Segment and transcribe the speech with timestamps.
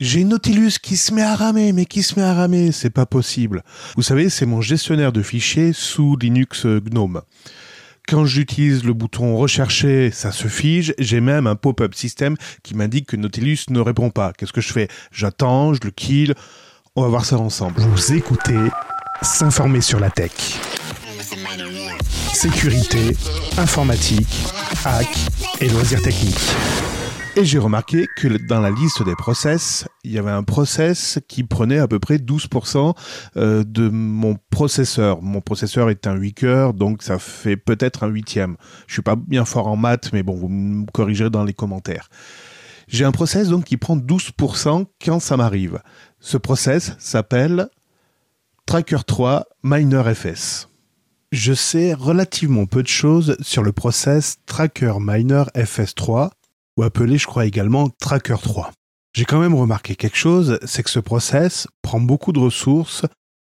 [0.00, 3.04] J'ai Nautilus qui se met à ramer, mais qui se met à ramer, c'est pas
[3.04, 3.62] possible.
[3.96, 7.20] Vous savez, c'est mon gestionnaire de fichiers sous Linux GNOME.
[8.08, 10.94] Quand j'utilise le bouton rechercher, ça se fige.
[10.98, 14.32] J'ai même un pop-up système qui m'indique que Nautilus ne répond pas.
[14.32, 14.88] Qu'est-ce que je fais?
[15.12, 16.34] J'attends, je le kill.
[16.96, 17.82] On va voir ça ensemble.
[17.82, 18.58] Vous écoutez
[19.20, 20.32] S'informer sur la tech.
[22.32, 23.14] Sécurité,
[23.58, 24.46] informatique,
[24.82, 25.14] hack
[25.60, 26.54] et loisirs techniques.
[27.36, 31.44] Et j'ai remarqué que dans la liste des process, il y avait un process qui
[31.44, 32.94] prenait à peu près 12%
[33.36, 35.22] euh, de mon processeur.
[35.22, 38.56] Mon processeur est un 8 cœurs, donc ça fait peut-être un huitième.
[38.88, 42.08] Je suis pas bien fort en maths, mais bon, vous me corrigerez dans les commentaires.
[42.88, 45.80] J'ai un process donc qui prend 12% quand ça m'arrive.
[46.18, 47.68] Ce process s'appelle
[48.66, 50.68] Tracker 3 Miner FS.
[51.30, 56.30] Je sais relativement peu de choses sur le process Tracker Miner FS3
[56.82, 58.72] appelé je crois également Tracker 3.
[59.14, 63.04] J'ai quand même remarqué quelque chose, c'est que ce process prend beaucoup de ressources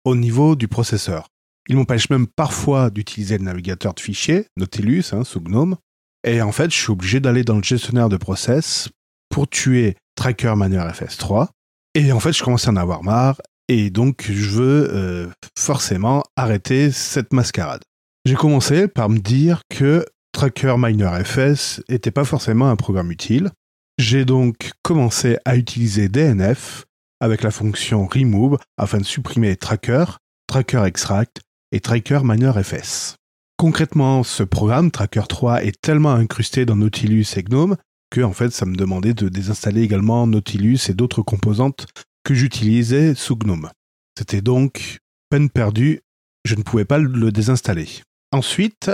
[0.05, 1.27] au niveau du processeur.
[1.67, 5.75] Il m'empêche même parfois d'utiliser le navigateur de fichiers, Nautilus, hein, sous GNOME,
[6.23, 8.89] et en fait je suis obligé d'aller dans le gestionnaire de process
[9.29, 11.47] pour tuer Tracker Miner FS3,
[11.95, 15.27] et en fait je commence à en avoir marre, et donc je veux euh,
[15.57, 17.81] forcément arrêter cette mascarade.
[18.25, 23.51] J'ai commencé par me dire que Tracker Miner FS n'était pas forcément un programme utile.
[23.97, 26.85] J'ai donc commencé à utiliser DNF
[27.19, 30.05] avec la fonction remove afin de supprimer Tracker,
[30.47, 33.15] Tracker Extract et Tracker Miner FS.
[33.57, 37.75] Concrètement, ce programme Tracker 3 est tellement incrusté dans Nautilus et GNOME
[38.09, 41.85] que en fait ça me demandait de désinstaller également Nautilus et d'autres composantes
[42.23, 43.69] que j'utilisais sous GNOME.
[44.17, 44.99] C'était donc
[45.29, 46.01] peine perdue,
[46.45, 47.87] je ne pouvais pas le désinstaller.
[48.31, 48.91] Ensuite,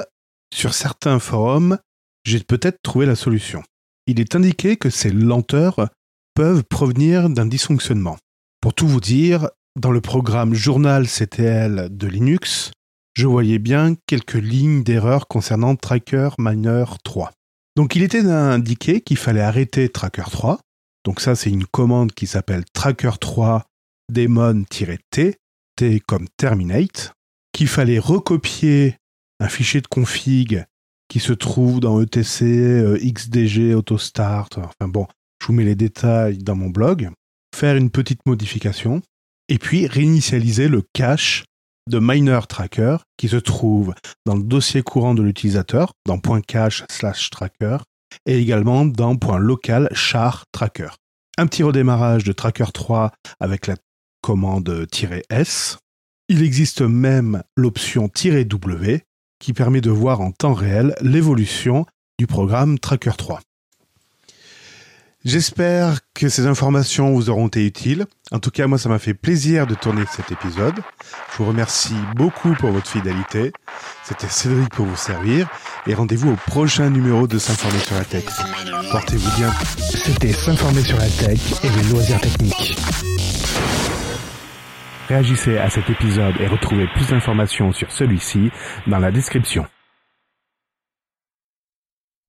[0.56, 1.78] sur certains forums,
[2.23, 3.61] j'ai peut-être trouvé la solution.
[4.08, 5.89] Il est indiqué que ces lenteurs
[6.34, 8.17] peuvent provenir d'un dysfonctionnement.
[8.61, 12.72] Pour tout vous dire, dans le programme Journal CTL de Linux,
[13.16, 17.32] je voyais bien quelques lignes d'erreur concernant Tracker Miner 3.
[17.76, 20.60] Donc il était indiqué qu'il fallait arrêter Tracker 3.
[21.04, 23.66] Donc ça c'est une commande qui s'appelle Tracker 3
[24.10, 25.37] daemon-t,
[25.76, 27.14] T comme terminate,
[27.52, 28.95] qu'il fallait recopier
[29.40, 30.66] un fichier de config
[31.08, 35.08] qui se trouve dans etc, euh, xdg, autostart, enfin bon,
[35.42, 37.10] je vous mets les détails dans mon blog,
[37.56, 39.02] faire une petite modification,
[39.50, 41.46] et puis réinitialiser le cache
[41.90, 43.94] de miner tracker qui se trouve
[44.26, 47.78] dans le dossier courant de l'utilisateur, dans .cache slash tracker,
[48.26, 50.90] et également dans .local char tracker.
[51.38, 53.76] Un petit redémarrage de tracker 3 avec la
[54.22, 54.88] commande
[55.30, 55.78] "-s".
[56.28, 59.02] Il existe même l'option "-w
[59.40, 61.86] qui permet de voir en temps réel l'évolution
[62.18, 63.42] du programme Tracker 3.
[65.26, 68.06] J'espère que ces informations vous auront été utiles.
[68.32, 70.76] En tout cas, moi, ça m'a fait plaisir de tourner cet épisode.
[71.32, 73.52] Je vous remercie beaucoup pour votre fidélité.
[74.04, 75.50] C'était Cédric pour vous servir.
[75.88, 78.26] Et rendez-vous au prochain numéro de S'informer sur la tech.
[78.92, 79.52] Portez-vous bien.
[79.80, 82.76] C'était S'informer sur la tech et les loisirs techniques.
[85.08, 88.49] Réagissez à cet épisode et retrouvez plus d'informations sur celui-ci
[88.88, 89.66] dans la description.